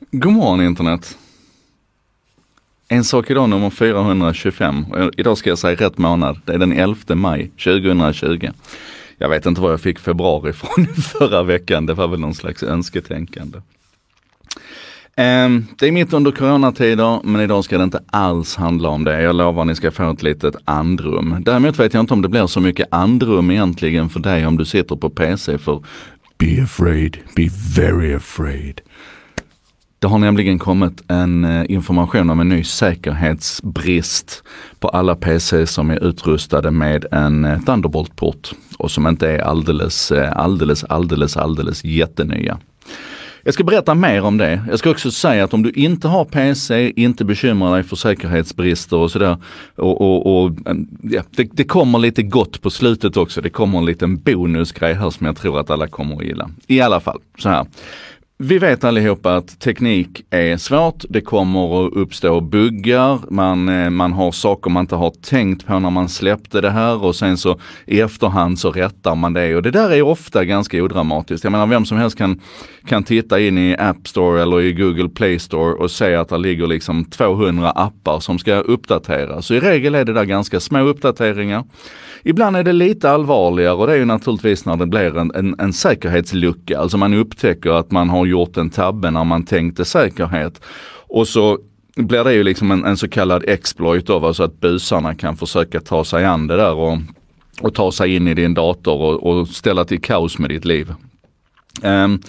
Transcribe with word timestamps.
God 0.00 0.32
morgon 0.32 0.60
internet. 0.60 1.18
En 2.88 3.04
sak 3.04 3.30
idag 3.30 3.48
nummer 3.48 3.70
425. 3.70 4.86
Idag 5.16 5.38
ska 5.38 5.50
jag 5.50 5.58
säga 5.58 5.74
rätt 5.74 5.98
månad. 5.98 6.40
Det 6.44 6.52
är 6.52 6.58
den 6.58 6.72
11 6.72 7.14
maj 7.14 7.48
2020. 7.48 8.50
Jag 9.18 9.28
vet 9.28 9.46
inte 9.46 9.60
var 9.60 9.70
jag 9.70 9.80
fick 9.80 9.98
februari 9.98 10.52
från 10.52 10.86
förra 11.18 11.42
veckan. 11.42 11.86
Det 11.86 11.94
var 11.94 12.08
väl 12.08 12.20
någon 12.20 12.34
slags 12.34 12.62
önsketänkande. 12.62 13.58
Ehm, 15.16 15.66
det 15.78 15.88
är 15.88 15.92
mitt 15.92 16.12
under 16.12 16.30
coronatider, 16.30 17.20
men 17.24 17.40
idag 17.40 17.64
ska 17.64 17.78
det 17.78 17.84
inte 17.84 18.02
alls 18.06 18.56
handla 18.56 18.88
om 18.88 19.04
det. 19.04 19.22
Jag 19.22 19.36
lovar 19.36 19.62
att 19.62 19.66
ni 19.66 19.74
ska 19.74 19.90
få 19.90 20.10
ett 20.10 20.22
litet 20.22 20.56
andrum. 20.64 21.36
Däremot 21.40 21.78
vet 21.78 21.94
jag 21.94 22.00
inte 22.00 22.14
om 22.14 22.22
det 22.22 22.28
blir 22.28 22.46
så 22.46 22.60
mycket 22.60 22.88
andrum 22.90 23.50
egentligen 23.50 24.08
för 24.08 24.20
dig 24.20 24.46
om 24.46 24.56
du 24.56 24.64
sitter 24.64 24.96
på 24.96 25.10
PC 25.10 25.58
för 25.58 25.84
Be 26.38 26.62
afraid, 26.62 27.18
be 27.36 27.48
very 27.76 28.14
afraid. 28.14 28.80
Det 30.04 30.08
har 30.08 30.18
nämligen 30.18 30.58
kommit 30.58 31.02
en 31.08 31.44
eh, 31.44 31.64
information 31.68 32.30
om 32.30 32.40
en 32.40 32.48
ny 32.48 32.64
säkerhetsbrist 32.64 34.42
på 34.78 34.88
alla 34.88 35.14
PC 35.14 35.66
som 35.66 35.90
är 35.90 36.04
utrustade 36.04 36.70
med 36.70 37.06
en 37.10 37.44
eh, 37.44 37.60
Thunderbolt-port 37.60 38.52
och 38.78 38.90
som 38.90 39.06
inte 39.06 39.28
är 39.30 39.38
alldeles, 39.38 40.12
eh, 40.12 40.32
alldeles, 40.36 40.84
alldeles, 40.84 41.36
alldeles 41.36 41.84
jättenya. 41.84 42.58
Jag 43.42 43.54
ska 43.54 43.64
berätta 43.64 43.94
mer 43.94 44.22
om 44.22 44.38
det. 44.38 44.62
Jag 44.70 44.78
ska 44.78 44.90
också 44.90 45.10
säga 45.10 45.44
att 45.44 45.54
om 45.54 45.62
du 45.62 45.70
inte 45.70 46.08
har 46.08 46.24
PC, 46.24 46.92
inte 46.96 47.24
bekymrar 47.24 47.74
dig 47.74 47.82
för 47.82 47.96
säkerhetsbrister 47.96 48.96
och 48.96 49.10
sådär. 49.10 49.36
Och, 49.76 50.00
och, 50.00 50.44
och 50.44 50.50
mm, 50.50 50.88
ja, 51.02 51.22
det, 51.30 51.48
det, 51.52 51.64
kommer 51.64 51.98
lite 51.98 52.22
gott 52.22 52.62
på 52.62 52.70
slutet 52.70 53.16
också. 53.16 53.40
Det 53.40 53.50
kommer 53.50 53.78
en 53.78 53.86
liten 53.86 54.16
bonusgrej 54.16 54.94
här 54.94 55.10
som 55.10 55.26
jag 55.26 55.36
tror 55.36 55.60
att 55.60 55.70
alla 55.70 55.86
kommer 55.86 56.16
att 56.16 56.24
gilla. 56.24 56.50
I 56.66 56.80
alla 56.80 57.00
fall, 57.00 57.20
så 57.38 57.48
här. 57.48 57.66
Vi 58.38 58.58
vet 58.58 58.84
allihopa 58.84 59.36
att 59.36 59.60
teknik 59.60 60.26
är 60.30 60.56
svårt. 60.56 61.04
Det 61.08 61.20
kommer 61.20 61.86
att 61.86 61.92
uppstå 61.92 62.40
buggar. 62.40 63.18
Man, 63.30 63.68
eh, 63.68 63.90
man 63.90 64.12
har 64.12 64.32
saker 64.32 64.70
man 64.70 64.80
inte 64.80 64.94
har 64.94 65.10
tänkt 65.10 65.66
på 65.66 65.78
när 65.78 65.90
man 65.90 66.08
släppte 66.08 66.60
det 66.60 66.70
här 66.70 67.04
och 67.04 67.16
sen 67.16 67.36
så 67.36 67.58
i 67.86 68.00
efterhand 68.00 68.58
så 68.58 68.70
rättar 68.70 69.14
man 69.14 69.32
det. 69.32 69.56
Och 69.56 69.62
det 69.62 69.70
där 69.70 69.90
är 69.90 70.02
ofta 70.02 70.44
ganska 70.44 70.82
odramatiskt. 70.82 71.44
Jag 71.44 71.50
menar 71.50 71.66
vem 71.66 71.84
som 71.84 71.98
helst 71.98 72.18
kan, 72.18 72.40
kan 72.86 73.04
titta 73.04 73.40
in 73.40 73.58
i 73.58 73.76
App 73.78 74.08
Store 74.08 74.42
eller 74.42 74.60
i 74.60 74.72
Google 74.72 75.08
Play 75.08 75.38
Store 75.38 75.74
och 75.74 75.90
se 75.90 76.14
att 76.14 76.28
det 76.28 76.38
ligger 76.38 76.66
liksom 76.66 77.04
200 77.04 77.70
appar 77.70 78.20
som 78.20 78.38
ska 78.38 78.54
uppdateras. 78.54 79.46
Så 79.46 79.54
i 79.54 79.60
regel 79.60 79.94
är 79.94 80.04
det 80.04 80.12
där 80.12 80.24
ganska 80.24 80.60
små 80.60 80.80
uppdateringar. 80.80 81.64
Ibland 82.24 82.56
är 82.56 82.62
det 82.62 82.72
lite 82.72 83.10
allvarligare 83.10 83.74
och 83.74 83.86
det 83.86 83.92
är 83.92 83.96
ju 83.96 84.04
naturligtvis 84.04 84.64
när 84.64 84.76
det 84.76 84.86
blir 84.86 85.18
en, 85.18 85.32
en, 85.34 85.54
en 85.58 85.72
säkerhetslucka. 85.72 86.78
Alltså 86.78 86.96
man 86.98 87.14
upptäcker 87.14 87.70
att 87.70 87.90
man 87.90 88.10
har 88.10 88.26
gjort 88.26 88.56
en 88.56 88.70
tabbe 88.70 89.10
när 89.10 89.24
man 89.24 89.44
tänkte 89.44 89.84
säkerhet. 89.84 90.60
Och 91.08 91.28
så 91.28 91.58
blir 91.96 92.24
det 92.24 92.34
ju 92.34 92.42
liksom 92.42 92.70
en, 92.70 92.84
en 92.84 92.96
så 92.96 93.08
kallad 93.08 93.44
exploit 93.48 94.10
av, 94.10 94.24
alltså 94.24 94.42
att 94.42 94.60
busarna 94.60 95.14
kan 95.14 95.36
försöka 95.36 95.80
ta 95.80 96.04
sig 96.04 96.24
an 96.24 96.46
det 96.46 96.56
där 96.56 96.74
och, 96.74 96.98
och 97.60 97.74
ta 97.74 97.92
sig 97.92 98.14
in 98.16 98.28
i 98.28 98.34
din 98.34 98.54
dator 98.54 99.00
och, 99.00 99.38
och 99.38 99.48
ställa 99.48 99.84
till 99.84 100.00
kaos 100.00 100.38
med 100.38 100.50
ditt 100.50 100.64
liv. 100.64 100.94
Um, 101.82 102.22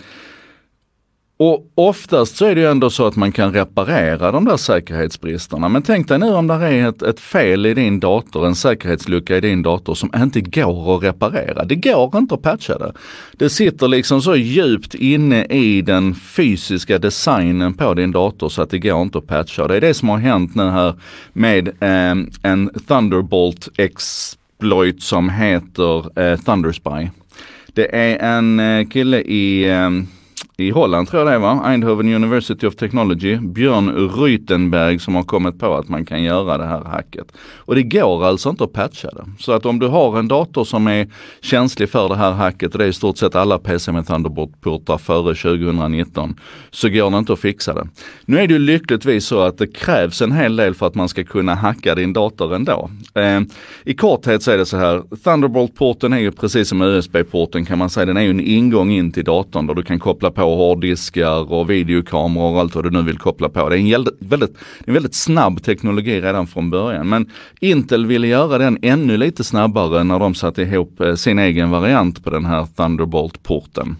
och 1.37 1.71
oftast 1.75 2.37
så 2.37 2.45
är 2.45 2.55
det 2.55 2.61
ju 2.61 2.67
ändå 2.67 2.89
så 2.89 3.07
att 3.07 3.15
man 3.15 3.31
kan 3.31 3.53
reparera 3.53 4.31
de 4.31 4.45
där 4.45 4.57
säkerhetsbristerna. 4.57 5.69
Men 5.69 5.81
tänk 5.81 6.07
dig 6.07 6.19
nu 6.19 6.33
om 6.33 6.47
det 6.47 6.53
är 6.53 6.89
ett, 6.89 7.01
ett, 7.01 7.19
fel 7.19 7.65
i 7.65 7.73
din 7.73 7.99
dator, 7.99 8.47
en 8.47 8.55
säkerhetslucka 8.55 9.37
i 9.37 9.41
din 9.41 9.61
dator 9.61 9.95
som 9.95 10.11
inte 10.15 10.41
går 10.41 10.97
att 10.97 11.03
reparera. 11.03 11.65
Det 11.65 11.75
går 11.75 12.17
inte 12.17 12.35
att 12.35 12.41
patcha 12.41 12.77
det. 12.77 12.93
Det 13.31 13.49
sitter 13.49 13.87
liksom 13.87 14.21
så 14.21 14.35
djupt 14.35 14.95
inne 14.95 15.45
i 15.45 15.81
den 15.81 16.15
fysiska 16.15 16.99
designen 16.99 17.73
på 17.73 17.93
din 17.93 18.11
dator 18.11 18.49
så 18.49 18.61
att 18.61 18.69
det 18.69 18.79
går 18.79 19.01
inte 19.01 19.17
att 19.17 19.27
patcha. 19.27 19.67
Det 19.67 19.75
är 19.75 19.81
det 19.81 19.93
som 19.93 20.09
har 20.09 20.17
hänt 20.17 20.55
nu 20.55 20.63
här 20.63 20.95
med 21.33 21.67
eh, 21.67 22.15
en 22.51 22.69
Thunderbolt 22.87 23.69
exploit 23.77 25.01
som 25.01 25.29
heter 25.29 26.19
eh, 26.19 26.39
Thunderspy. 26.39 27.09
Det 27.73 27.95
är 27.95 28.37
en 28.37 28.59
eh, 28.59 28.87
kille 28.87 29.21
i 29.21 29.69
eh, 29.69 29.89
i 30.57 30.69
Holland 30.71 31.07
tror 31.07 31.23
jag 31.23 31.33
det 31.33 31.37
var, 31.39 31.71
Eindhoven 31.71 32.13
University 32.13 32.67
of 32.67 32.75
Technology, 32.75 33.37
Björn 33.37 34.09
Rytenberg 34.09 34.99
som 34.99 35.15
har 35.15 35.23
kommit 35.23 35.59
på 35.59 35.75
att 35.75 35.89
man 35.89 36.05
kan 36.05 36.23
göra 36.23 36.57
det 36.57 36.65
här 36.65 36.83
hacket. 36.83 37.31
Och 37.55 37.75
det 37.75 37.83
går 37.83 38.25
alltså 38.25 38.49
inte 38.49 38.63
att 38.63 38.73
patcha 38.73 39.09
det. 39.11 39.25
Så 39.39 39.51
att 39.51 39.65
om 39.65 39.79
du 39.79 39.87
har 39.87 40.19
en 40.19 40.27
dator 40.27 40.63
som 40.63 40.87
är 40.87 41.07
känslig 41.41 41.89
för 41.89 42.09
det 42.09 42.15
här 42.15 42.31
hacket, 42.31 42.71
och 42.71 42.77
det 42.77 42.85
är 42.85 42.89
i 42.89 42.93
stort 42.93 43.17
sett 43.17 43.35
alla 43.35 43.59
PC 43.59 43.91
med 43.91 44.05
Thunderbolt-portar 44.07 44.97
före 44.97 45.35
2019, 45.35 46.39
så 46.71 46.89
går 46.89 47.11
det 47.11 47.17
inte 47.17 47.33
att 47.33 47.39
fixa 47.39 47.73
det. 47.73 47.87
Nu 48.25 48.39
är 48.39 48.47
det 48.47 48.53
ju 48.53 48.59
lyckligtvis 48.59 49.25
så 49.25 49.39
att 49.39 49.57
det 49.57 49.67
krävs 49.67 50.21
en 50.21 50.31
hel 50.31 50.55
del 50.55 50.73
för 50.73 50.87
att 50.87 50.95
man 50.95 51.09
ska 51.09 51.23
kunna 51.23 51.55
hacka 51.55 51.95
din 51.95 52.13
dator 52.13 52.55
ändå. 52.55 52.89
Eh, 53.13 53.41
I 53.83 53.93
korthet 53.93 54.43
så 54.43 54.51
är 54.51 54.57
det 54.57 54.65
så 54.65 54.77
här, 54.77 55.03
Thunderbolt-porten 55.23 56.13
är 56.13 56.19
ju 56.19 56.31
precis 56.31 56.69
som 56.69 56.81
USB-porten 56.81 57.65
kan 57.65 57.77
man 57.77 57.89
säga, 57.89 58.05
den 58.05 58.17
är 58.17 58.21
ju 58.21 58.29
en 58.29 58.39
ingång 58.39 58.91
in 58.91 59.11
till 59.11 59.23
datorn 59.23 59.67
där 59.67 59.73
du 59.73 59.83
kan 59.83 59.99
koppla 59.99 60.31
på 60.31 60.44
hårddiskar 60.45 61.53
och 61.53 61.69
videokameror 61.69 62.53
och 62.53 62.59
allt 62.59 62.75
vad 62.75 62.83
du 62.83 62.89
nu 62.89 63.01
vill 63.01 63.17
koppla 63.17 63.49
på. 63.49 63.69
Det 63.69 63.79
är 63.79 63.95
en 63.95 64.07
väldigt, 64.19 64.57
en 64.85 64.93
väldigt 64.93 65.15
snabb 65.15 65.63
teknologi 65.63 66.21
redan 66.21 66.47
från 66.47 66.69
början. 66.69 67.09
Men 67.09 67.29
Intel 67.59 68.05
ville 68.05 68.27
göra 68.27 68.57
den 68.57 68.77
ännu 68.81 69.17
lite 69.17 69.43
snabbare 69.43 70.03
när 70.03 70.19
de 70.19 70.35
satte 70.35 70.61
ihop 70.61 70.99
eh, 71.01 71.15
sin 71.15 71.39
egen 71.39 71.69
variant 71.69 72.23
på 72.23 72.29
den 72.29 72.45
här 72.45 72.67
Thunderbolt-porten. 72.75 73.95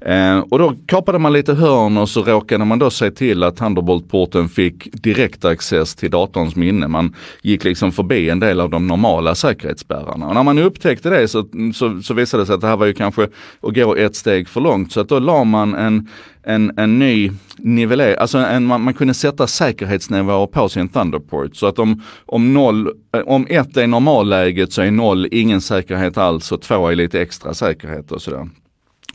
Eh, 0.00 0.38
och 0.38 0.58
då 0.58 0.74
kapade 0.86 1.18
man 1.18 1.32
lite 1.32 1.54
hörn 1.54 1.96
och 1.96 2.08
så 2.08 2.22
råkade 2.22 2.64
man 2.64 2.78
då 2.78 2.90
se 2.90 3.10
till 3.10 3.42
att 3.42 3.56
Thunderbolt-porten 3.56 4.48
fick 4.48 5.02
direktaccess 5.02 5.94
till 5.94 6.10
datorns 6.10 6.56
minne. 6.56 6.88
Man 6.88 7.14
gick 7.42 7.64
liksom 7.64 7.92
förbi 7.92 8.30
en 8.30 8.40
del 8.40 8.60
av 8.60 8.70
de 8.70 8.86
normala 8.86 9.34
säkerhetsspärrarna. 9.34 10.26
Och 10.26 10.34
när 10.34 10.42
man 10.42 10.58
upptäckte 10.58 11.10
det 11.10 11.28
så, 11.28 11.44
så, 11.74 12.02
så 12.02 12.14
visade 12.14 12.42
det 12.42 12.46
sig 12.46 12.54
att 12.54 12.60
det 12.60 12.66
här 12.66 12.76
var 12.76 12.86
ju 12.86 12.94
kanske 12.94 13.28
att 13.60 13.74
gå 13.74 13.96
ett 13.96 14.16
steg 14.16 14.48
för 14.48 14.60
långt. 14.60 14.92
Så 14.92 15.00
att 15.00 15.08
då 15.08 15.18
la 15.18 15.44
man 15.44 15.74
en, 15.74 16.08
en, 16.42 16.78
en 16.78 16.98
ny 16.98 17.30
nivellering, 17.56 18.16
alltså 18.18 18.38
en, 18.38 18.64
man, 18.64 18.82
man, 18.82 18.94
kunde 18.94 19.14
sätta 19.14 19.46
säkerhetsnivåer 19.46 20.46
på 20.46 20.68
sin 20.68 20.88
Thunderport. 20.88 21.56
Så 21.56 21.66
att 21.66 21.78
om, 21.78 22.02
om, 22.26 22.54
noll, 22.54 22.88
eh, 23.14 23.20
om 23.20 23.46
ett 23.48 23.76
är 23.76 23.86
normalläget 23.86 24.72
så 24.72 24.82
är 24.82 24.90
noll 24.90 25.28
ingen 25.30 25.60
säkerhet 25.60 26.18
alls 26.18 26.52
och 26.52 26.62
två 26.62 26.88
är 26.88 26.94
lite 26.94 27.20
extra 27.20 27.54
säkerhet 27.54 28.12
och 28.12 28.22
sådär. 28.22 28.48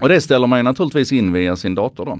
Och 0.03 0.09
det 0.09 0.21
ställer 0.21 0.47
man 0.47 0.59
ju 0.59 0.63
naturligtvis 0.63 1.11
in 1.11 1.33
via 1.33 1.55
sin 1.55 1.75
dator 1.75 2.05
då. 2.05 2.19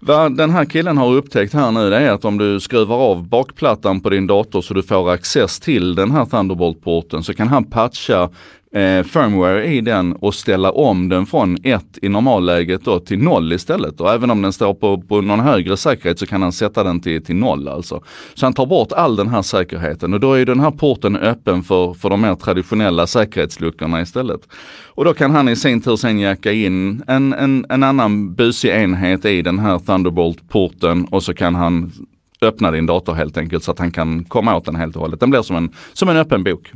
Vad 0.00 0.36
den 0.36 0.50
här 0.50 0.64
killen 0.64 0.98
har 0.98 1.14
upptäckt 1.14 1.54
här 1.54 1.70
nu 1.70 1.90
det 1.90 1.96
är 1.96 2.10
att 2.10 2.24
om 2.24 2.38
du 2.38 2.60
skruvar 2.60 2.96
av 2.96 3.28
bakplattan 3.28 4.00
på 4.00 4.10
din 4.10 4.26
dator 4.26 4.62
så 4.62 4.74
du 4.74 4.82
får 4.82 5.10
access 5.10 5.60
till 5.60 5.94
den 5.94 6.10
här 6.10 6.24
Thunderbolt-porten 6.24 7.22
så 7.22 7.34
kan 7.34 7.48
han 7.48 7.64
patcha 7.64 8.30
eh, 8.72 9.02
firmware 9.02 9.66
i 9.66 9.80
den 9.80 10.12
och 10.12 10.34
ställa 10.34 10.70
om 10.70 11.08
den 11.08 11.26
från 11.26 11.56
1 11.62 11.84
i 12.02 12.08
normalläget 12.08 12.84
då 12.84 13.00
till 13.00 13.18
0 13.18 13.52
istället. 13.52 14.00
Och 14.00 14.12
även 14.12 14.30
om 14.30 14.42
den 14.42 14.52
står 14.52 14.74
på, 14.74 15.00
på 15.00 15.20
någon 15.20 15.40
högre 15.40 15.76
säkerhet 15.76 16.18
så 16.18 16.26
kan 16.26 16.42
han 16.42 16.52
sätta 16.52 16.84
den 16.84 17.00
till, 17.00 17.24
till 17.24 17.36
0 17.36 17.68
alltså. 17.68 18.02
Så 18.34 18.46
han 18.46 18.52
tar 18.52 18.66
bort 18.66 18.92
all 18.92 19.16
den 19.16 19.28
här 19.28 19.42
säkerheten 19.42 20.14
och 20.14 20.20
då 20.20 20.32
är 20.32 20.46
den 20.46 20.60
här 20.60 20.70
porten 20.70 21.16
öppen 21.16 21.62
för, 21.62 21.94
för 21.94 22.10
de 22.10 22.20
mer 22.20 22.34
traditionella 22.34 23.06
säkerhetsluckorna 23.06 24.00
istället. 24.00 24.40
Och 24.86 25.04
då 25.04 25.14
kan 25.14 25.30
han 25.30 25.48
i 25.48 25.56
sin 25.56 25.80
tur 25.80 25.96
sen 25.96 26.18
jacka 26.18 26.52
in 26.52 27.02
en, 27.06 27.32
en, 27.32 27.66
en 27.68 27.82
annan 27.82 28.34
busig 28.34 28.70
enhet 28.70 29.24
i 29.24 29.42
den 29.42 29.58
här 29.58 29.78
Thunderbolt-porten 29.78 31.04
och 31.04 31.22
så 31.22 31.34
kan 31.34 31.54
han 31.54 31.92
öppna 32.40 32.70
din 32.70 32.86
dator 32.86 33.14
helt 33.14 33.36
enkelt 33.36 33.64
så 33.64 33.70
att 33.70 33.78
han 33.78 33.90
kan 33.90 34.24
komma 34.24 34.56
åt 34.56 34.64
den 34.64 34.76
helt 34.76 34.96
och 34.96 35.02
hållet. 35.02 35.20
Den 35.20 35.30
blir 35.30 35.42
som 35.42 35.56
en, 35.56 35.70
som 35.92 36.08
en 36.08 36.16
öppen 36.16 36.44
bok. 36.44 36.72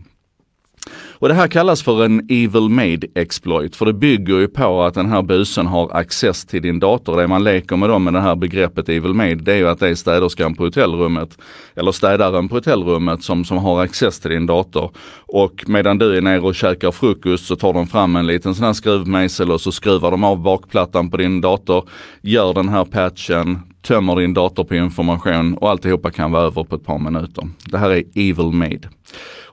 Och 1.23 1.29
det 1.29 1.35
här 1.35 1.49
kallas 1.49 1.83
för 1.83 2.05
en 2.05 2.27
evil 2.29 2.69
made 2.69 3.07
exploit, 3.15 3.77
för 3.77 3.87
det 3.87 3.93
bygger 3.93 4.39
ju 4.39 4.49
på 4.49 4.83
att 4.83 4.95
den 4.95 5.11
här 5.11 5.23
busen 5.23 5.67
har 5.67 5.97
access 5.97 6.45
till 6.45 6.63
din 6.63 6.79
dator. 6.81 7.17
Det 7.17 7.29
man 7.29 7.45
leker 7.45 7.77
med 7.77 7.89
dem 7.89 8.05
med 8.05 8.13
det 8.13 8.21
här 8.21 8.37
begreppet 8.37 8.89
evil 8.89 9.15
made, 9.15 9.35
det 9.35 9.53
är 9.53 9.57
ju 9.57 9.69
att 9.69 9.79
det 9.79 9.89
är 9.89 9.95
städerskan 9.95 10.55
på 10.55 10.65
hotellrummet, 10.65 11.39
eller 11.75 11.93
städaren 11.93 12.49
på 12.49 12.55
hotellrummet 12.55 13.23
som, 13.23 13.45
som 13.45 13.59
har 13.59 13.83
access 13.83 14.21
till 14.21 14.31
din 14.31 14.47
dator. 14.47 14.91
Och 15.27 15.65
medan 15.67 15.99
du 15.99 16.17
är 16.17 16.21
nere 16.21 16.41
och 16.41 16.55
käkar 16.55 16.91
frukost 16.91 17.47
så 17.47 17.57
tar 17.57 17.73
de 17.73 17.87
fram 17.87 18.17
en 18.17 18.27
liten 18.27 18.55
sån 18.55 18.67
här 18.67 18.73
skruvmejsel 18.73 19.51
och 19.51 19.61
så 19.61 19.73
skruvar 19.73 20.11
de 20.11 20.25
av 20.25 20.43
bakplattan 20.43 21.11
på 21.11 21.17
din 21.17 21.41
dator, 21.41 21.89
gör 22.21 22.55
den 22.55 22.69
här 22.69 22.85
patchen, 22.85 23.59
tömmer 23.83 24.17
din 24.17 24.35
dator 24.35 24.65
på 24.65 24.75
information 24.75 25.55
och 25.55 25.71
alltihopa 25.71 26.11
kan 26.11 26.33
vara 26.33 26.43
över 26.43 26.65
på 26.65 26.77
ett 26.77 26.85
par 26.85 26.99
minuter. 26.99 27.49
Det 27.65 27.79
här 27.79 27.91
är 27.91 28.05
evil 28.15 28.53
made. 28.53 28.89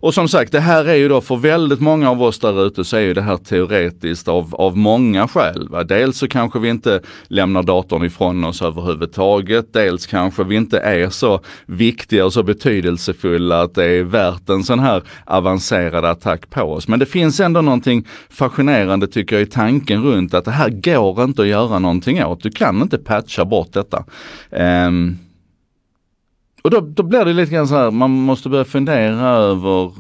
Och 0.02 0.14
som 0.14 0.28
sagt, 0.28 0.52
det 0.52 0.60
här 0.60 0.86
är 0.86 0.96
ju 0.96 1.10
då 1.10 1.22
för 1.22 1.36
väldigt 1.36 1.80
många 1.80 2.10
av 2.10 2.24
oss 2.24 2.40
där 2.40 2.66
ute 2.68 2.84
så 2.84 2.98
är 2.98 3.02
ju 3.02 3.14
det 3.14 3.22
här 3.22 3.38
teoretiskt 3.38 4.28
av, 4.28 4.56
av 4.56 4.78
många 4.78 5.28
skäl. 5.28 5.70
Va? 5.70 5.84
Dels 5.84 6.18
så 6.18 6.28
kanske 6.28 6.60
vi 6.60 6.70
inte 6.70 7.02
lämnar 7.28 7.64
datorn 7.64 8.06
ifrån 8.06 8.44
oss 8.44 8.62
överhuvudtaget. 8.62 9.74
Dels 9.74 10.08
kanske 10.08 10.44
vi 10.44 10.56
inte 10.56 10.80
är 10.80 11.10
så 11.10 11.42
viktiga 11.66 12.26
och 12.26 12.34
så 12.34 12.44
betydelsefulla 12.44 13.62
att 13.62 13.76
det 13.76 13.86
är 13.86 14.04
värt 14.04 14.50
en 14.50 14.64
sån 14.64 14.80
här 14.80 15.04
avancerad 15.26 16.06
attack 16.06 16.50
på 16.50 16.62
oss. 16.62 16.88
Men 16.88 17.00
det 17.00 17.06
finns 17.06 17.40
ändå 17.40 17.62
någonting 17.62 18.08
fascinerande 18.30 19.08
tycker 19.08 19.36
jag 19.36 19.44
i 19.44 19.52
tanken 19.52 20.04
runt 20.04 20.34
att 20.34 20.46
det 20.46 20.52
här 20.52 20.70
går 20.70 21.24
inte 21.24 21.42
att 21.42 21.48
göra 21.48 21.80
någonting 21.80 22.24
åt. 22.24 22.44
Du 22.44 22.52
kan 22.52 22.82
inte 22.82 22.98
patcha 22.98 23.46
bort 23.46 23.74
detta. 23.74 24.04
Um, 24.50 25.18
och 26.62 26.72
då, 26.72 26.80
då 26.80 27.04
blir 27.04 27.26
det 27.26 27.34
lite 27.34 27.52
grann 27.52 27.68
så 27.68 27.76
här, 27.76 27.92
man 27.92 28.12
måste 28.12 28.50
börja 28.50 28.66
fundera 28.66 29.28
över 29.30 29.92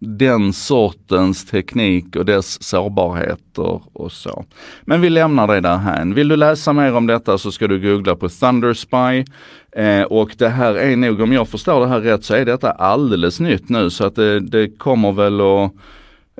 den 0.00 0.52
sortens 0.52 1.46
teknik 1.46 2.16
och 2.16 2.24
dess 2.24 2.62
sårbarheter 2.62 3.82
och 3.92 4.12
så. 4.12 4.44
Men 4.84 5.00
vi 5.00 5.10
lämnar 5.10 5.46
det 5.46 5.60
där 5.60 5.76
här. 5.76 6.04
Vill 6.04 6.28
du 6.28 6.36
läsa 6.36 6.72
mer 6.72 6.94
om 6.94 7.06
detta 7.06 7.38
så 7.38 7.52
ska 7.52 7.68
du 7.68 7.80
googla 7.80 8.16
på 8.16 8.28
Thunderspy. 8.28 9.24
Eh, 9.72 10.02
och 10.02 10.34
det 10.38 10.48
här 10.48 10.74
är 10.74 10.96
nog, 10.96 11.20
om 11.20 11.32
jag 11.32 11.48
förstår 11.48 11.80
det 11.80 11.86
här 11.86 12.00
rätt, 12.00 12.24
så 12.24 12.34
är 12.34 12.44
detta 12.44 12.70
alldeles 12.70 13.40
nytt 13.40 13.68
nu 13.68 13.90
så 13.90 14.04
att 14.06 14.14
det, 14.14 14.40
det 14.40 14.68
kommer 14.78 15.12
väl 15.12 15.40
att 15.40 15.72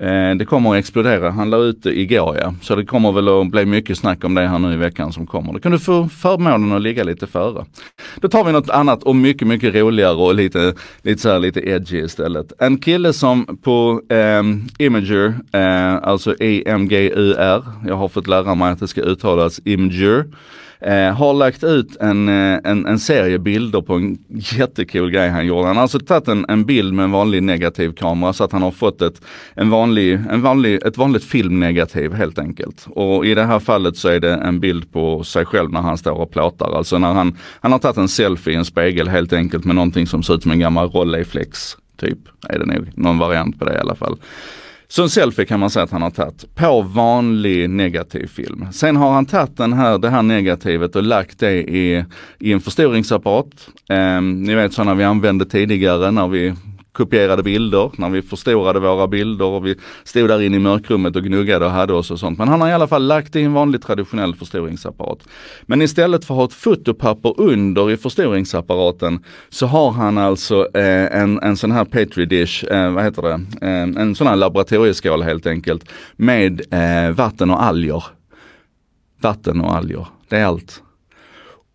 Eh, 0.00 0.34
det 0.34 0.44
kommer 0.44 0.70
att 0.70 0.78
explodera. 0.78 1.30
Han 1.30 1.50
la 1.50 1.56
ut 1.56 1.82
det 1.82 1.98
igår 1.98 2.36
ja. 2.40 2.54
Så 2.62 2.76
det 2.76 2.84
kommer 2.84 3.12
väl 3.12 3.28
att 3.28 3.50
bli 3.50 3.64
mycket 3.64 3.98
snack 3.98 4.24
om 4.24 4.34
det 4.34 4.48
här 4.48 4.58
nu 4.58 4.72
i 4.72 4.76
veckan 4.76 5.12
som 5.12 5.26
kommer. 5.26 5.52
Då 5.52 5.58
kan 5.58 5.72
du 5.72 5.78
få 5.78 6.08
förmånen 6.08 6.72
att 6.72 6.82
ligga 6.82 7.04
lite 7.04 7.26
före. 7.26 7.64
Då 8.20 8.28
tar 8.28 8.44
vi 8.44 8.52
något 8.52 8.70
annat 8.70 9.02
och 9.02 9.16
mycket, 9.16 9.48
mycket 9.48 9.74
roligare 9.74 10.14
och 10.14 10.34
lite, 10.34 10.74
lite 11.02 11.22
så 11.22 11.28
här, 11.28 11.38
lite 11.38 11.60
edgy 11.68 11.98
istället. 11.98 12.52
En 12.58 12.78
kille 12.78 13.12
som 13.12 13.58
på 13.62 14.02
eh, 14.08 14.42
Imager, 14.86 15.34
eh, 15.52 16.08
alltså 16.08 16.34
E-M-G-U-R, 16.40 17.62
jag 17.86 17.96
har 17.96 18.08
fått 18.08 18.26
lära 18.26 18.54
mig 18.54 18.72
att 18.72 18.80
det 18.80 18.88
ska 18.88 19.00
uttalas 19.00 19.60
Imager 19.64 20.24
eh, 20.80 21.14
har 21.14 21.34
lagt 21.34 21.64
ut 21.64 21.96
en, 21.96 22.28
eh, 22.28 22.58
en, 22.64 22.86
en, 22.86 22.98
serie 22.98 23.38
bilder 23.38 23.80
på 23.80 23.94
en 23.94 24.18
jättekul 24.28 25.10
grej 25.10 25.28
han 25.28 25.46
gjorde. 25.46 25.66
Han 25.66 25.76
har 25.76 25.82
alltså 25.82 25.98
tagit 25.98 26.28
en, 26.28 26.46
en 26.48 26.64
bild 26.64 26.94
med 26.94 27.04
en 27.04 27.10
vanlig 27.10 27.42
negativ 27.42 27.92
kamera 27.92 28.32
så 28.32 28.44
att 28.44 28.52
han 28.52 28.62
har 28.62 28.70
fått 28.70 29.02
ett, 29.02 29.20
en 29.54 29.70
vanlig, 29.70 30.20
en 30.30 30.42
vanlig, 30.42 30.82
ett 30.86 30.96
vanligt 30.96 31.24
filmnegativ 31.24 32.12
helt 32.12 32.38
enkelt. 32.38 32.86
Och 32.88 33.26
i 33.26 33.34
det 33.34 33.44
här 33.44 33.58
fallet 33.58 33.96
så 33.96 34.08
är 34.08 34.20
det 34.20 34.34
en 34.34 34.60
bild 34.60 34.92
på 34.92 35.24
sig 35.24 35.44
själv 35.44 35.70
när 35.70 35.80
han 35.80 35.98
står 35.98 36.12
och 36.12 36.30
plåtar. 36.30 36.76
Alltså 36.76 36.98
när 36.98 37.12
han, 37.12 37.36
han 37.60 37.72
har 37.72 37.78
tagit 37.78 37.96
en 37.96 38.08
selfie 38.08 38.54
i 38.54 38.56
en 38.56 38.64
spegel 38.64 39.08
helt 39.08 39.32
enkelt 39.32 39.64
med 39.64 39.74
någonting 39.74 40.06
som 40.06 40.22
ser 40.22 40.34
ut 40.34 40.42
som 40.42 40.52
en 40.52 40.60
gammal 40.60 40.88
Rolleiflex 40.88 41.76
typ. 41.96 42.18
Är 42.48 42.58
det 42.58 42.66
nog, 42.66 42.90
någon 42.94 43.18
variant 43.18 43.58
på 43.58 43.64
det 43.64 43.74
i 43.74 43.78
alla 43.78 43.94
fall. 43.94 44.16
Så 44.92 45.02
en 45.02 45.10
selfie 45.10 45.44
kan 45.44 45.60
man 45.60 45.70
säga 45.70 45.82
att 45.82 45.90
han 45.90 46.02
har 46.02 46.10
tagit 46.10 46.54
på 46.54 46.82
vanlig 46.82 47.70
negativ 47.70 48.26
film. 48.26 48.66
Sen 48.72 48.96
har 48.96 49.12
han 49.12 49.26
tagit 49.26 49.56
den 49.56 49.72
här, 49.72 49.98
det 49.98 50.10
här 50.10 50.22
negativet 50.22 50.96
och 50.96 51.02
lagt 51.02 51.38
det 51.38 51.52
i, 51.52 52.04
i 52.38 52.52
en 52.52 52.60
förstoringsapparat. 52.60 53.68
Eh, 53.88 54.20
ni 54.20 54.54
vet 54.54 54.72
sådana 54.72 54.94
vi 54.94 55.04
använde 55.04 55.44
tidigare 55.44 56.10
när 56.10 56.28
vi 56.28 56.54
kopierade 56.92 57.42
bilder, 57.42 57.90
när 57.96 58.10
vi 58.10 58.22
förstorade 58.22 58.80
våra 58.80 59.08
bilder 59.08 59.44
och 59.44 59.66
vi 59.66 59.74
stod 60.04 60.28
där 60.28 60.42
inne 60.42 60.56
i 60.56 60.60
mörkrummet 60.60 61.16
och 61.16 61.22
gnuggade 61.22 61.64
och 61.64 61.70
hade 61.70 61.92
oss 61.92 62.10
och 62.10 62.18
sånt. 62.18 62.38
Men 62.38 62.48
han 62.48 62.60
har 62.60 62.68
i 62.68 62.72
alla 62.72 62.88
fall 62.88 63.06
lagt 63.06 63.32
det 63.32 63.40
i 63.40 63.44
en 63.44 63.52
vanlig 63.52 63.82
traditionell 63.82 64.34
förstoringsapparat. 64.34 65.18
Men 65.62 65.82
istället 65.82 66.24
för 66.24 66.34
att 66.34 66.38
ha 66.38 66.44
ett 66.44 66.52
fotopapper 66.52 67.40
under 67.40 67.90
i 67.90 67.96
förstoringsapparaten 67.96 69.24
så 69.48 69.66
har 69.66 69.90
han 69.90 70.18
alltså 70.18 70.68
eh, 70.74 71.20
en, 71.20 71.38
en 71.42 71.56
sån 71.56 71.72
här 71.72 71.84
petri 71.84 72.26
dish, 72.26 72.64
eh, 72.64 72.92
vad 72.92 73.04
heter 73.04 73.22
det, 73.22 73.66
eh, 73.66 74.02
en 74.02 74.14
sån 74.14 74.26
här 74.26 74.36
laboratorieskål 74.36 75.22
helt 75.22 75.46
enkelt 75.46 75.84
med 76.16 76.60
eh, 76.70 77.10
vatten 77.10 77.50
och 77.50 77.62
alger. 77.62 78.04
Vatten 79.22 79.60
och 79.60 79.76
alger, 79.76 80.06
det 80.28 80.36
är 80.36 80.44
allt. 80.44 80.82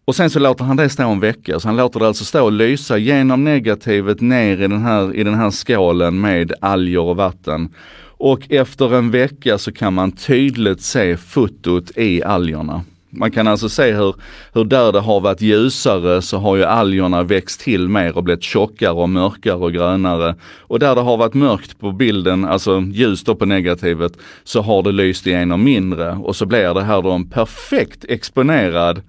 Och 0.05 0.15
sen 0.15 0.29
så 0.29 0.39
låter 0.39 0.65
han 0.65 0.77
det 0.77 0.89
stå 0.89 1.09
en 1.09 1.19
vecka, 1.19 1.59
så 1.59 1.67
han 1.67 1.77
låter 1.77 1.99
det 1.99 2.07
alltså 2.07 2.25
stå 2.25 2.43
och 2.43 2.51
lysa 2.51 2.97
genom 2.97 3.43
negativet 3.43 4.21
ner 4.21 4.61
i 4.61 4.67
den 4.67 4.81
här, 4.81 5.15
i 5.15 5.23
den 5.23 5.33
här 5.33 5.51
skålen 5.51 6.21
med 6.21 6.53
alger 6.61 7.01
och 7.01 7.15
vatten. 7.15 7.69
Och 8.17 8.51
efter 8.51 8.95
en 8.95 9.11
vecka 9.11 9.57
så 9.57 9.71
kan 9.71 9.93
man 9.93 10.11
tydligt 10.11 10.81
se 10.81 11.17
fotot 11.17 11.97
i 11.97 12.23
algerna. 12.23 12.81
Man 13.09 13.31
kan 13.31 13.47
alltså 13.47 13.69
se 13.69 13.91
hur, 13.91 14.15
hur 14.53 14.63
där 14.63 14.91
det 14.91 14.99
har 14.99 15.19
varit 15.19 15.41
ljusare 15.41 16.21
så 16.21 16.37
har 16.37 16.55
ju 16.55 16.63
algerna 16.63 17.23
växt 17.23 17.59
till 17.59 17.89
mer 17.89 18.17
och 18.17 18.23
blivit 18.23 18.43
tjockare 18.43 18.91
och 18.91 19.09
mörkare 19.09 19.55
och 19.55 19.73
grönare. 19.73 20.35
Och 20.59 20.79
där 20.79 20.95
det 20.95 21.01
har 21.01 21.17
varit 21.17 21.33
mörkt 21.33 21.79
på 21.79 21.91
bilden, 21.91 22.45
alltså 22.45 22.81
ljust 22.81 23.25
på 23.25 23.45
negativet, 23.45 24.17
så 24.43 24.61
har 24.61 24.83
det 24.83 24.91
lyst 24.91 25.27
igenom 25.27 25.63
mindre. 25.63 26.11
Och 26.11 26.35
så 26.35 26.45
blir 26.45 26.73
det 26.73 26.83
här 26.83 27.01
då 27.01 27.11
en 27.11 27.29
perfekt 27.29 28.05
exponerad 28.09 29.01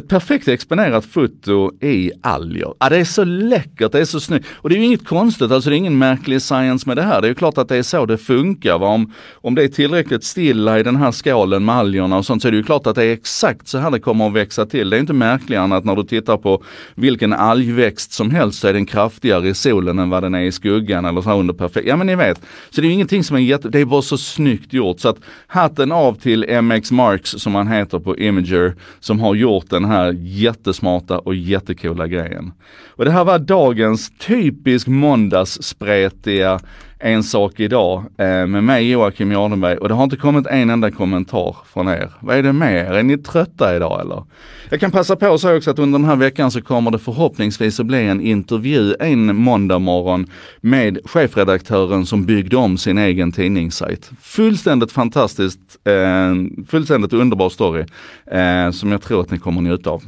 ett 0.00 0.08
perfekt 0.08 0.48
exponerat 0.48 1.04
foto 1.04 1.72
i 1.80 2.12
alger. 2.22 2.74
Ja, 2.78 2.88
det 2.88 2.96
är 2.96 3.04
så 3.04 3.24
läckert, 3.24 3.92
det 3.92 4.00
är 4.00 4.04
så 4.04 4.20
snyggt. 4.20 4.46
Och 4.52 4.68
det 4.68 4.74
är 4.74 4.78
ju 4.78 4.84
inget 4.84 5.06
konstigt, 5.06 5.50
alltså 5.50 5.70
det 5.70 5.76
är 5.76 5.78
ingen 5.78 5.98
märklig 5.98 6.42
science 6.42 6.88
med 6.88 6.96
det 6.96 7.02
här. 7.02 7.20
Det 7.20 7.26
är 7.26 7.28
ju 7.28 7.34
klart 7.34 7.58
att 7.58 7.68
det 7.68 7.76
är 7.76 7.82
så 7.82 8.06
det 8.06 8.18
funkar. 8.18 8.78
Va? 8.78 8.86
Om, 8.86 9.12
om 9.34 9.54
det 9.54 9.64
är 9.64 9.68
tillräckligt 9.68 10.24
stilla 10.24 10.78
i 10.78 10.82
den 10.82 10.96
här 10.96 11.12
skålen 11.12 11.64
med 11.64 11.74
algerna 11.74 12.18
och 12.18 12.26
sånt 12.26 12.42
så 12.42 12.48
är 12.48 12.52
det 12.52 12.56
ju 12.58 12.62
klart 12.62 12.86
att 12.86 12.94
det 12.94 13.04
är 13.04 13.12
exakt 13.12 13.68
så 13.68 13.78
här 13.78 13.90
det 13.90 14.00
kommer 14.00 14.26
att 14.26 14.32
växa 14.32 14.66
till. 14.66 14.90
Det 14.90 14.96
är 14.96 15.00
inte 15.00 15.12
märkligare 15.12 15.64
än 15.64 15.72
att 15.72 15.84
när 15.84 15.96
du 15.96 16.02
tittar 16.02 16.36
på 16.36 16.62
vilken 16.94 17.32
algväxt 17.32 18.12
som 18.12 18.30
helst 18.30 18.60
så 18.60 18.68
är 18.68 18.72
den 18.72 18.86
kraftigare 18.86 19.48
i 19.48 19.54
solen 19.54 19.98
än 19.98 20.10
vad 20.10 20.22
den 20.22 20.34
är 20.34 20.42
i 20.42 20.52
skuggan 20.52 21.04
eller 21.04 21.20
så 21.20 21.28
här 21.28 21.38
under 21.38 21.54
perfekt. 21.54 21.86
Ja 21.86 21.96
men 21.96 22.06
ni 22.06 22.16
vet. 22.16 22.40
Så 22.70 22.80
det 22.80 22.86
är 22.86 22.88
ju 22.88 22.94
ingenting 22.94 23.24
som 23.24 23.36
är 23.36 23.40
jätte, 23.40 23.68
det 23.68 23.80
är 23.80 23.84
bara 23.84 24.02
så 24.02 24.18
snyggt 24.18 24.72
gjort. 24.72 25.00
Så 25.00 25.08
att 25.08 25.18
hatten 25.46 25.92
av 25.92 26.14
till 26.14 26.62
MX 26.62 26.90
Marks 26.90 27.30
som 27.30 27.54
han 27.54 27.68
heter 27.68 27.98
på 27.98 28.18
Imager 28.18 28.74
som 29.00 29.20
har 29.20 29.34
gjort 29.34 29.70
den 29.70 29.83
den 29.84 29.92
här 29.92 30.12
jättesmarta 30.18 31.18
och 31.18 31.34
jättekola 31.34 32.06
grejen. 32.06 32.52
Och 32.88 33.04
det 33.04 33.10
här 33.10 33.24
var 33.24 33.38
dagens 33.38 34.12
typisk 34.18 34.86
måndagsspretiga 34.86 36.60
en 36.98 37.22
sak 37.22 37.60
idag 37.60 38.04
eh, 38.18 38.46
med 38.46 38.64
mig 38.64 38.90
Joakim 38.90 39.32
Jardenberg 39.32 39.76
och 39.76 39.88
det 39.88 39.94
har 39.94 40.04
inte 40.04 40.16
kommit 40.16 40.46
en 40.46 40.70
enda 40.70 40.90
kommentar 40.90 41.56
från 41.72 41.88
er. 41.88 42.10
Vad 42.20 42.36
är 42.36 42.42
det 42.42 42.52
med 42.52 42.86
er? 42.86 42.92
Är 42.92 43.02
ni 43.02 43.18
trötta 43.18 43.76
idag 43.76 44.00
eller? 44.00 44.24
Jag 44.70 44.80
kan 44.80 44.90
passa 44.90 45.16
på 45.16 45.34
att 45.34 45.40
säga 45.40 45.56
också 45.56 45.70
att 45.70 45.78
under 45.78 45.98
den 45.98 46.08
här 46.08 46.16
veckan 46.16 46.50
så 46.50 46.62
kommer 46.62 46.90
det 46.90 46.98
förhoppningsvis 46.98 47.80
att 47.80 47.86
bli 47.86 48.06
en 48.06 48.20
intervju 48.20 48.94
en 49.00 49.36
måndag 49.36 49.78
morgon 49.78 50.26
med 50.60 50.98
chefredaktören 51.04 52.06
som 52.06 52.24
byggde 52.24 52.56
om 52.56 52.78
sin 52.78 52.98
egen 52.98 53.32
tidningssajt. 53.32 54.10
Fullständigt 54.20 54.92
fantastiskt, 54.92 55.60
eh, 55.84 56.34
fullständigt 56.68 57.12
underbar 57.12 57.48
story 57.48 57.84
eh, 58.26 58.70
som 58.70 58.92
jag 58.92 59.02
tror 59.02 59.20
att 59.20 59.30
ni 59.30 59.38
kommer 59.38 59.60
njuta 59.60 59.90
av. 59.90 60.02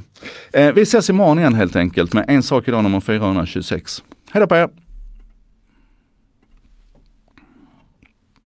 Eh, 0.53 0.73
vi 0.73 0.83
ses 0.83 1.11
imorgon 1.11 1.39
igen 1.39 1.55
helt 1.55 1.77
enkelt 1.77 2.13
med 2.13 2.25
En 2.29 2.43
sak 2.43 2.69
idag 2.69 2.83
nummer 2.83 3.01
426. 3.01 4.03
Hej 4.33 4.41
då 4.41 4.47
på 4.47 4.57
er! 4.57 4.86